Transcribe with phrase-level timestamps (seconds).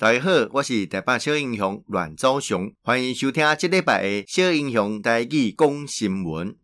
[0.00, 6.56] 大家好，我是台北小英雄阮昭雄，欢迎收听这礼拜的小英雄台语讲新闻。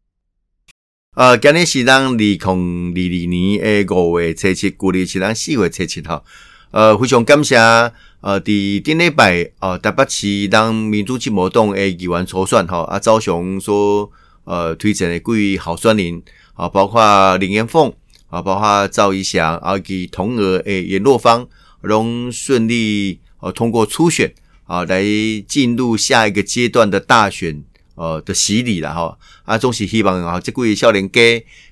[1.15, 6.25] 呃，今日是咱二零二二年的五月初七，旧历是咱四月初七号。
[6.71, 14.11] 呃，非常感谢呃，伫顶礼拜呃，台北市当民主进步党的议员初选吼，啊，昭雄所
[14.45, 16.23] 呃推荐的几位候选人
[16.55, 17.93] 啊，包括林彦凤
[18.29, 21.47] 啊，包括赵一翔，啊，及同额诶颜若芳，
[21.83, 23.21] 拢顺利。
[23.41, 24.33] 呃，通过初选
[24.65, 25.03] 啊，来
[25.47, 27.63] 进入下一个阶段的大选，
[27.95, 29.19] 呃的洗礼了哈。
[29.45, 31.21] 啊，总是希望啊，这几位少年家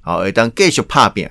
[0.02, 1.28] 啊，会当继续拍拼。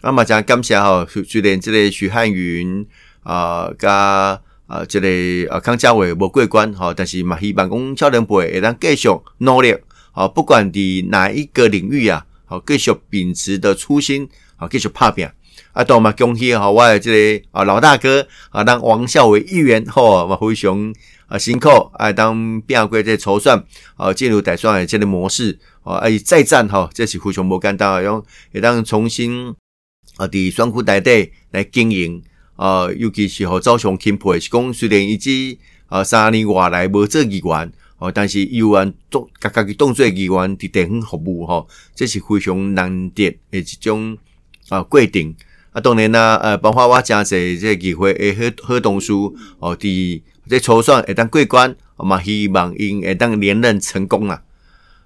[0.00, 2.86] 啊嘛，讲感谢哈，虽然这个许汉云
[3.22, 5.08] 啊，加啊这个
[5.52, 9.08] 啊康佳伟无过关哈，但是嘛，希望讲少年辈会当继续
[9.38, 9.76] 努力
[10.12, 15.28] 啊，不管伫哪一个领域啊，好继续秉持的初心啊，继续拍拼。
[15.72, 16.70] 啊，多嘛恭喜哈！
[16.70, 20.94] 我的这个啊老大哥啊，当王孝伟议员吼，嘛非常
[21.26, 23.62] 啊辛苦啊，当拼过这筹算
[23.96, 29.54] 啊，进入大选的这个模式啊，哎再战哈，这是非常无简单，用会当重新
[30.16, 32.22] 啊，伫选区内底来经营
[32.56, 44.16] 啊，尤其是和昭雄钦佩是讲，虽然伊只啊三年外来无做议员哦，但是有按做家家己当做议员伫地方服务吼，这是非常难得的一种
[44.68, 45.34] 啊规定。
[45.72, 49.12] 啊，当然啦，呃，包括我诚济这个议会诶好好同事
[49.58, 54.42] 哦，伫这初选会当过关，嘛希望因会当连任成功啦。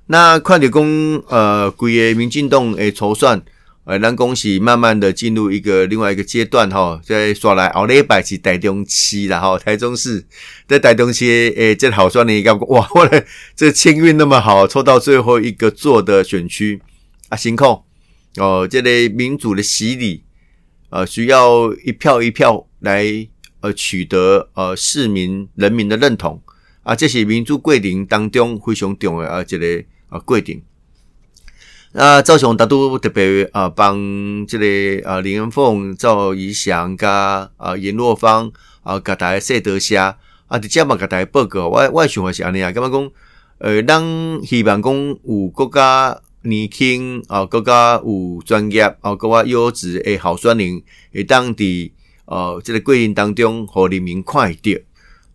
[0.06, 3.42] 那看到讲，呃，规个民进党诶初选，
[3.82, 10.24] 呃，咱讲是慢慢的进入一个另外一个阶段吼，再刷来后礼拜是台中市啦吼，台中市
[10.68, 13.24] 在台中市诶，这好算你感觉哇，我嘞
[13.56, 16.80] 这签运那么好，抽到最后一个做的选区
[17.28, 17.82] 啊，辛苦
[18.36, 20.24] 哦，这个民主的洗礼。
[20.92, 23.04] 呃，需要一票一票来
[23.60, 26.42] 呃取得呃市民人民的认同
[26.82, 30.60] 啊，这是民主过程当中非常重要啊，这个啊过程。
[31.92, 38.50] 那昭雄大都特别啊帮这个啊林延凤、赵怡翔加啊颜若芳
[38.82, 40.18] 啊，给大家说多谢啊，
[40.60, 41.68] 直接嘛给大家报告。
[41.68, 43.08] 我我想法是安尼啊，干嘛讲？
[43.58, 44.02] 呃，咱
[44.44, 46.20] 希望讲有国家。
[46.42, 51.90] 年轻啊，更加有专业啊，更加优质诶候选人，会当伫
[52.24, 54.72] 哦，即个过程当中，互人民看到。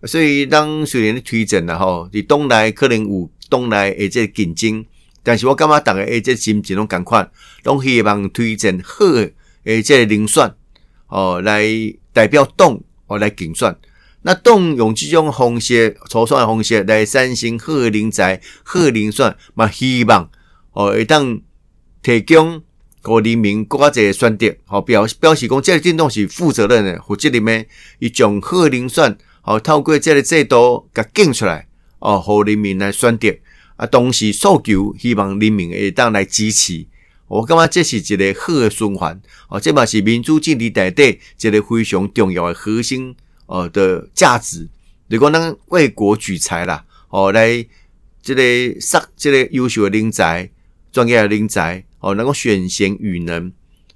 [0.08, 4.86] 所以，当虽然推荐啦吼，伫东来可能有东来诶即个竞争，
[5.24, 7.30] 但是我感觉大家诶这心情拢共款，
[7.64, 9.06] 拢希望推荐好
[9.64, 10.54] 诶即个人选
[11.08, 11.64] 哦，来
[12.14, 13.76] 代表党哦来竞选。
[14.24, 20.30] 那党用这种方式，初选诶方式来产生好人才、好人选，嘛希望。
[20.76, 21.40] 哦，会当
[22.04, 22.62] 提供
[23.02, 27.66] 给人民国家一个选择，好表表示讲，这个政党是负责任的、负责任的，
[28.00, 31.66] 一种好人选，好透过这个制度给竞出来，
[32.00, 33.34] 哦，互人民来选择，
[33.78, 36.86] 啊，同时诉求希望人民会当来支持，
[37.30, 43.16] 我感觉这是一个好的循环，哦，这嘛是民主政治内底一个非常重要的核心，
[43.46, 44.68] 哦的价值，
[45.08, 47.66] 如果能为国举才啦，哦，来
[48.22, 50.50] 这个杀这个优秀的人才。
[50.96, 53.52] 专业的人才哦，能够选贤与能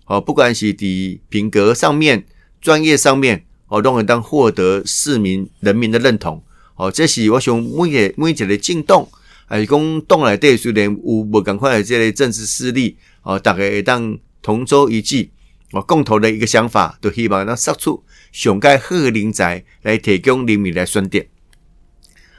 [0.06, 0.86] 哦，不管是在
[1.30, 2.26] 品格上面、
[2.60, 6.44] 专业上面哦，都能当获得市民人民的认同
[6.76, 6.92] 哦。
[6.92, 9.08] 这是我想每个每一个政党，
[9.46, 15.32] 还是讲党内底虽然有无共款的这类政治势力哦，大家会当同舟一济
[15.72, 21.24] 哦，共同的一个想法，都希望能杀出上盖好人才来提供人民来选择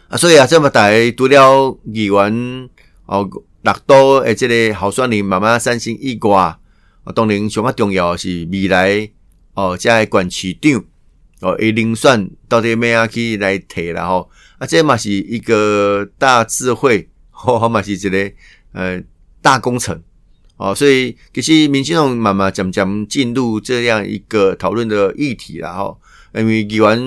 [0.08, 0.18] 啊。
[0.18, 2.68] 所以啊，这么大除了议员
[3.06, 3.26] 哦。
[3.62, 6.58] 六都诶，这个候选人慢慢产生以外，啊，
[7.14, 9.10] 当然上较重要是未来
[9.52, 10.82] 哦，这个县市长
[11.40, 18.32] 哦，诶，人选到底要怎样去来提啦吼，啊，这嘛是一个大智慧，吼，嘛是一个
[18.72, 19.02] 呃
[19.42, 20.02] 大工程
[20.56, 26.00] 哦，所以其实民进党慢慢渐渐进入这样一个讨论的议题啦吼，
[26.34, 26.98] 因为议员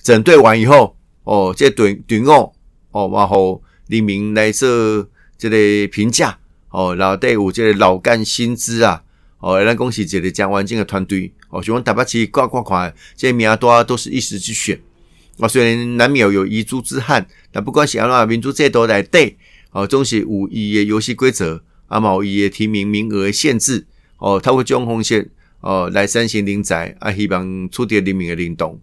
[0.00, 2.52] 整顿完以后，哦，这队队伍
[2.92, 5.08] 哦，然后人民来说。
[5.50, 6.38] 这个评价
[6.70, 9.02] 哦，然后队伍这个老干新资啊，
[9.40, 14.80] 哦，咱恭喜这个讲完整的团队哦，希望台北市挂挂款，这些名多都是一时之选
[15.38, 19.36] 哦，虽然难免有遗珠之憾，但不管是安怎民主制度来对
[19.72, 23.86] 哦，总是有伊的游戏规则，啊嘛有伊的提名名额限制
[24.18, 25.28] 哦，他会将红线
[25.60, 28.80] 哦来产生人才啊，希望取得人民的认同。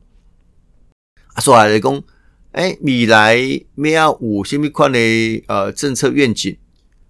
[1.35, 2.03] 啊，说来讲。
[2.51, 3.37] 哎，未来
[3.75, 4.99] 要有什么款的
[5.47, 6.57] 呃政策愿景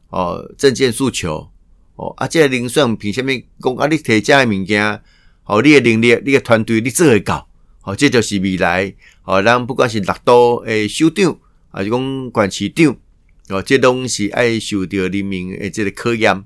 [0.09, 1.49] 哦，政见诉求
[1.95, 3.31] 哦，啊，这个人选凭什么
[3.61, 3.87] 讲啊？
[3.87, 5.01] 你提这个物件，
[5.45, 7.47] 哦，你的能力、你的团队，你做会到？
[7.83, 8.93] 哦，这就是未来
[9.23, 11.37] 哦，咱不管是六都诶首长，
[11.71, 12.97] 还是讲县市长，
[13.47, 16.43] 哦，这拢是爱受到人民诶这个考验。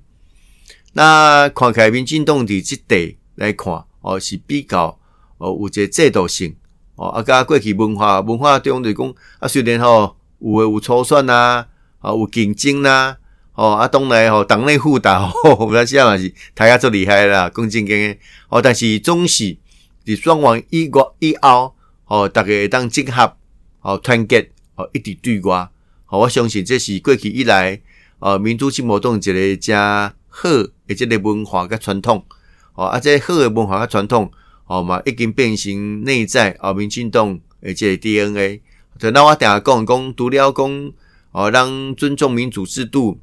[0.94, 5.00] 那看起来民进党伫即块来看，哦，是比较
[5.40, 6.56] 哦有一个制度性，
[6.96, 11.68] 哦，啊，甲过去文化文化中就讲啊，虽然吼有诶有初选啊，
[12.00, 13.18] 啊有竞争呐、啊，
[13.56, 18.20] 哦，啊当然吼党内互打， 吼，咱现在嘛是大家足厉害啦，讲正经诶，
[18.50, 19.58] 哦，但是总是
[20.06, 21.76] 伫双王以外以后，
[22.06, 23.36] 哦，大家会当结合，
[23.82, 25.70] 哦，团结，哦，一直对外，
[26.08, 27.82] 哦，我相信这是过去以来，
[28.20, 30.14] 哦，民主进步党一个加。
[30.36, 32.26] 好，诶一个文化甲传统，
[32.74, 34.32] 哦，啊，这好诶文化甲传统，
[34.74, 38.62] 哦嘛，已经变成内在哦，民进党诶这 DNA。
[38.98, 40.94] 就那我定下讲讲，除了讲
[41.32, 43.20] 哦，让尊重民主制度，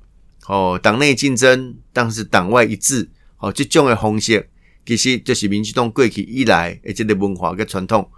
[0.46, 3.08] 哦，党内竞争，但是党外一致，
[3.38, 4.48] 哦，这种诶方式，
[4.86, 8.08] 其实就是民进党过去以来诶这个文化甲传统。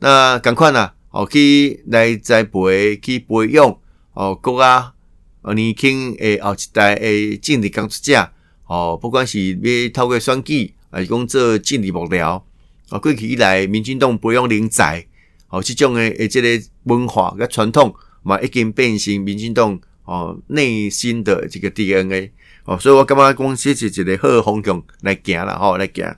[0.00, 3.78] 那赶快呐，哦，去来栽培，去培养，
[4.12, 4.92] 哦，国啊。
[5.40, 8.30] 哦，年轻诶，后一代诶，政治工作者，
[8.66, 12.42] 哦，不管是要透过选举，还是讲做政治幕僚，
[12.90, 15.06] 哦，过去以来，民进党培养人才，
[15.48, 22.30] 哦，这种诶诶，这个文化甲传统，嘛，已经变成民进党哦内心的这个 DNA，
[22.64, 26.16] 哦，所以我感觉讲这是一个好方向来行啦，吼，来行。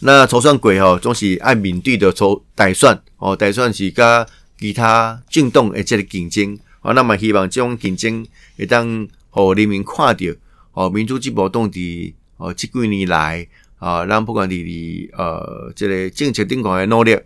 [0.00, 4.26] 那初选过吼，总是按面对的初大选，哦，大选是甲
[4.58, 6.58] 其他政党诶，这个竞争。
[6.82, 8.26] 哦，那么希望这种竞争
[8.58, 10.26] 会当互人民看到，
[10.74, 13.48] 哦，民主进步党伫哦，这几年来，
[13.78, 17.18] 啊，咱不管伫呃，这个政策顶悬的努力，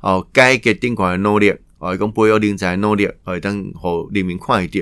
[0.00, 4.80] 哦，改革顶悬的努力，哦，讲培养人才的努力，会当互人民看到。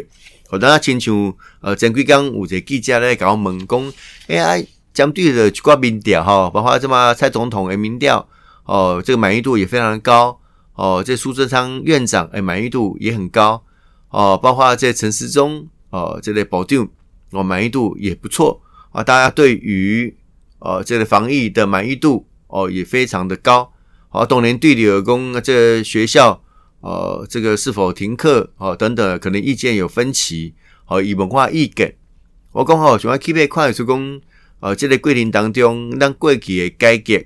[0.49, 3.93] 好，当亲像呃，前几工有一个记者咧甲我问讲，
[4.29, 8.29] 哎呀，针对的一寡民调吼，包括这么蔡总统的民调，
[8.65, 10.39] 哦，这个满意度也非常的高，
[10.75, 13.65] 哦，这苏贞昌院长诶满意度也很高。
[14.11, 16.89] 哦，包括这陈时中哦，这类保定
[17.33, 18.63] 哦，满意度也不错
[18.93, 19.03] 啊。
[19.03, 20.15] 大家对于
[20.65, 23.71] 哦这个防疫的满意度哦也非常的高。
[24.09, 26.43] 好，当然对理工这个学校
[26.81, 30.55] 呃这个是否停课哦等等，可能意见有分歧。
[30.87, 31.97] 好，以文化意见，
[32.53, 34.21] 我讲好，想要 keep 快速讲
[34.61, 37.23] 呃这个过程当中，让过去的改革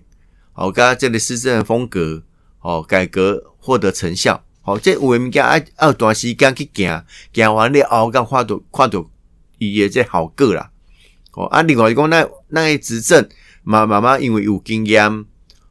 [0.53, 2.25] 好，加这个施政风格
[2.61, 4.43] 哦改革获得成效。
[4.65, 9.09] 哦，这有诶物件爱要段时间去行，行完了后，甲看到看到
[9.59, 10.71] 伊诶这好个啦。
[11.39, 13.29] 哦，啊，另外讲，那那个执政
[13.63, 15.25] 慢慢慢，因为有经验，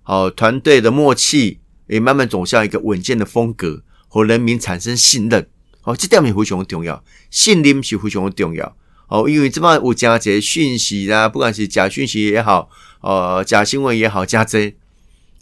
[0.05, 5.45] 哦，团队的默契也慢慢走向一个稳健的风格，和人民产生信任。
[5.83, 8.77] 哦，这点也非常重要，信任是非常重要。
[9.09, 12.69] 哦，因为这么有加这讯息啦，不管是假讯息也好，
[13.01, 14.73] 呃，假新闻也好，加这，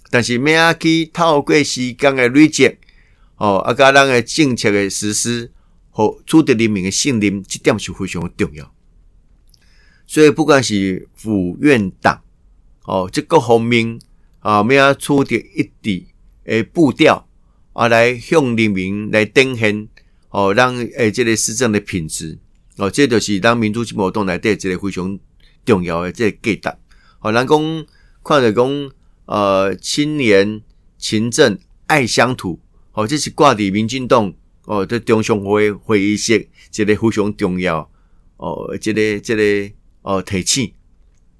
[0.09, 2.77] 但是咩啊去透过时间的累积。
[3.37, 5.51] 哦，啊，甲咱诶政策的实施
[5.91, 8.74] 和取得人民的信任，这点是非常重要。
[10.07, 12.21] 所以，不管是府院党，
[12.83, 13.99] 哦，这各方面
[14.39, 16.05] 啊，咩啊，取得一致
[16.45, 17.27] 诶步调
[17.73, 19.87] 啊，来向人民来展现，
[20.29, 22.37] 哦，让诶这个施政的品质，
[22.77, 25.19] 哦，这就是当民主进步党内底这个非常
[25.65, 26.77] 重要的这个价值。
[27.19, 27.85] 哦，人讲
[28.23, 28.91] 看着讲，
[29.25, 30.61] 呃，青年
[30.97, 32.59] 勤政爱乡土。
[32.93, 37.91] 哦，这是挂伫民进党哦，这中常会会议室，这个非常重要
[38.37, 39.73] 哦，这个这个
[40.05, 40.71] 哦提醒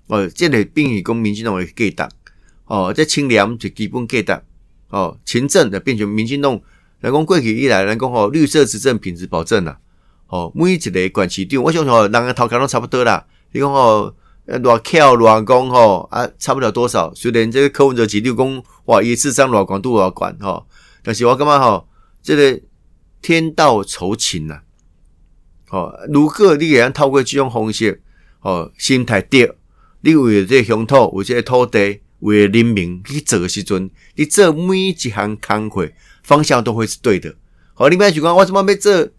[0.08, 2.16] 哦，这个并以讲民进党的价值
[2.66, 4.42] 哦，这清廉是基本价值
[4.90, 6.60] 哦，勤政的变成民进党
[7.02, 9.78] 来讲过去以来来讲哦，绿色执政品质保证啦
[10.28, 14.14] 哦，每一个管市长，我想说人个头壳拢差不多啦，你讲哦，
[14.48, 20.68] 偌巧偌讲吼啊，差不了多少，虽然这个柯文哲几六公哇，一次上偌广度偌广吼。
[21.04, 21.88] 但是我感觉吼，
[22.24, 22.60] 这个
[23.22, 24.62] 天道酬勤呐，
[25.70, 28.02] 哦，如果你会透过这种方式，
[28.46, 29.52] 哦，心态对，
[30.02, 35.88] 你为了这个乡土，为这个土地，为了人民去做的时阵，你做每一项工作
[36.22, 37.34] 方向都会是对的。
[37.74, 39.10] 好，你别想讲我怎么要做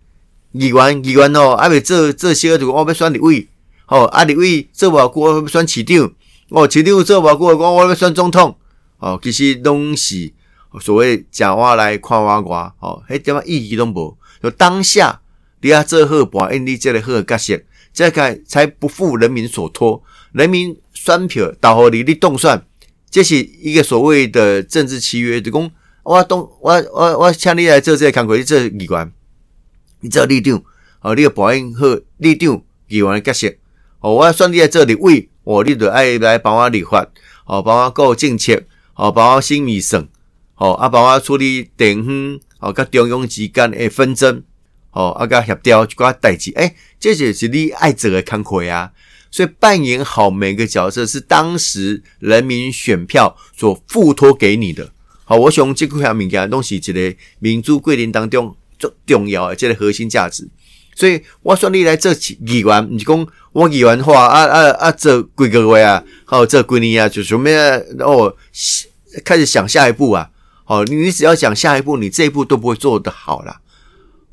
[0.52, 3.48] 议员，议员哦，还没做做小就我要选立委，
[3.88, 6.12] 哦，啊立委做不过我要选市长，
[6.50, 8.56] 哦，市长做不过我我要选总统，
[8.98, 10.32] 哦，其实拢是。
[10.78, 14.16] 所谓讲话来看我我，哦，迄点仔意义拢无。
[14.40, 15.20] 就当下
[15.62, 17.58] 你要做好，把印尼这个好角色，
[17.96, 20.02] 这个才不负人民所托。
[20.32, 22.62] 人民选票投互你，你当选，
[23.10, 25.40] 这是一个所谓的政治契约。
[25.40, 25.70] 就讲
[26.02, 29.12] 我当我我我请你来做这个工作，你做议员，
[30.00, 30.62] 你做立长，
[31.00, 31.86] 哦，你要把应好
[32.18, 33.48] 里长议员的角色。
[34.00, 37.06] 哦，我选你来做立委，哦，你就爱来帮我立法，
[37.46, 38.62] 哦，帮我搞政策，
[38.94, 40.06] 哦，帮我审预算。
[40.56, 44.42] 哦啊，帮我处理地方哦甲中央之间诶纷争，
[44.96, 48.90] 哦啊，甲协调一寡代志，诶、欸，这就是你爱做诶工课啊。
[49.30, 54.90] 所以扮演好每个角色，是当时人民选票所付托给你的。
[55.24, 60.48] 好，我想这块物件都是一个民主过程当中最重要的这个核心价值。
[60.94, 62.10] 所以我说你来做
[62.46, 67.54] 议员，你讲我议员话啊啊啊，这几个月啊，好，这几年啊，就准备
[67.98, 68.34] 哦，
[69.22, 70.30] 开始想下一步啊。
[70.64, 73.60] 好，你只要想下一步，你这一步都不会做得好啦。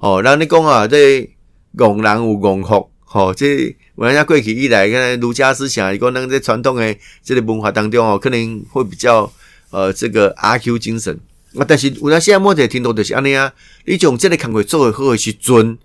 [0.03, 1.29] 哦，让你讲啊，这
[1.77, 6.93] 戆人有戆福，好，这我人家过去以来，跟儒家思想，一个能在传统的
[7.23, 9.31] 这个文化当中哦，可能会比较
[9.69, 11.17] 呃这个阿 Q 精神
[11.57, 11.63] 啊。
[11.65, 13.53] 但是我那现在目前听到就是安尼啊，
[13.85, 15.77] 你从这个工作做好的时阵。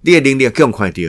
[0.00, 1.02] 你的能力强看到，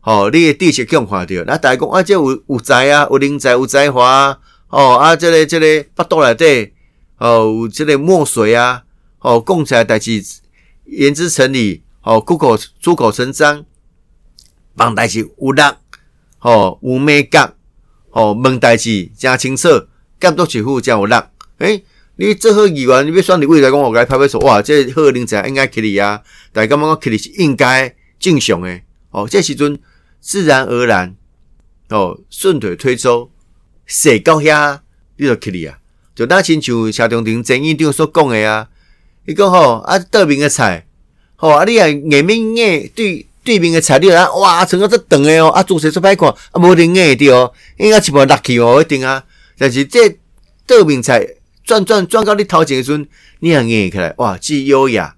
[0.00, 4.38] 吼，你的知识强看到，那大家讲啊，这有有才啊，有人才，有才华啊，
[4.68, 6.72] 哦啊，这个这个腹肚内底，
[7.18, 8.82] 哦，有这个墨水啊，
[9.20, 10.20] 哦，讲出来代志
[10.86, 13.64] 言之成理，哦，出口出口成章，
[14.74, 15.62] 办代志有力，
[16.40, 17.54] 哦，有美感，
[18.10, 19.68] 哦，问代志真清楚，
[20.20, 21.14] 监督起户真有力。
[21.58, 21.84] 诶、欸，
[22.16, 27.94] 你做好议员，你要选你未来讲，我该拍拍手，哇，这好人才应该给你啊，大家感觉讲给你是应该。
[28.18, 29.78] 正常诶，哦，这时阵
[30.20, 31.14] 自然而然，
[31.90, 33.30] 哦，顺水推舟，
[33.86, 34.80] 写到遐
[35.18, 35.78] 你就去你啊，
[36.14, 38.70] 就那亲像谢长廷前院长所讲诶啊，
[39.26, 40.86] 伊讲吼啊对面诶菜，
[41.36, 49.24] 吼啊你啊眼面眼对对面诶菜，你啊哇，成个这长诶哦，啊做势出歹看，啊无灵眼着哦，应该是无落去哦一定啊，
[49.58, 50.18] 但是这
[50.66, 51.26] 对面菜
[51.64, 53.08] 转转转到你头前诶时阵，
[53.40, 55.16] 你啊眼起来哇，既优雅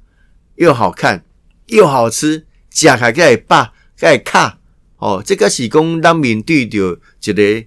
[0.57, 1.25] 又好看
[1.67, 2.45] 又好吃。
[2.71, 4.59] 食起来会饱，会卡
[4.99, 5.21] 哦。
[5.25, 7.67] 这个是讲咱面对着一个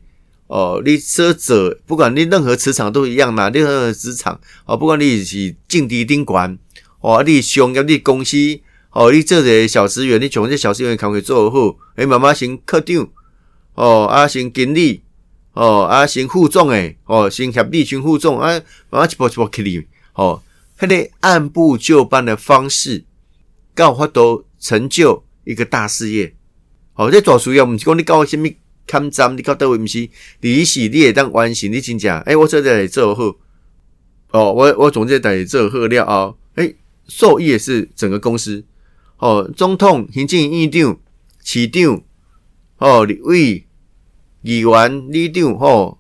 [0.52, 3.50] 哦，你所做，不管你任何职场都一样嘛。
[3.50, 6.60] 任何职场哦，不管你是正伫顶管
[7.00, 8.36] 哦，你商业你公司
[8.92, 13.08] 哦，你做一个小职员，你从这小职员工作做好，诶，慢慢升科长
[13.76, 15.04] 哦，啊，升经理
[15.54, 18.50] 哦，啊，升副总诶，哦，升协理群副总啊，
[18.90, 20.44] 慢慢一步一步去哩哦，
[20.78, 23.06] 迄个按部就班的方式，
[23.74, 24.46] 刚好法度。
[24.64, 26.36] 成就一个大事业，
[26.94, 28.48] 哦，这做事业毋是讲你搞什么
[28.92, 30.10] 看站，你搞倒位毋是，
[30.42, 33.38] 你是你会当完成，你真正，诶、欸，我这在做好，
[34.32, 36.76] 哦，我我总结在做好了后，诶、欸，
[37.08, 38.66] 受益的是整个公司，
[39.20, 41.00] 哦，总统、行政院长、
[41.42, 42.04] 市长，
[42.80, 43.66] 哦，立委、
[44.42, 45.98] 议员、里长，哦，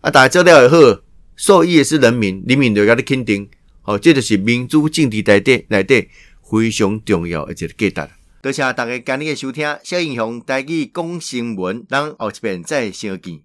[0.00, 1.02] 啊，大家做了也好，
[1.36, 3.48] 受益的是人民，人民就甲你肯定，
[3.84, 6.08] 哦，这就是民主政治内底内底。
[6.52, 8.12] 非常重要的一个价值。
[8.42, 13.40] 多谢大家今日的收听，小英雄带去讲新闻，咱后一遍再相见。